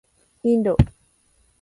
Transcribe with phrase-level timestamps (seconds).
[0.43, 0.75] インド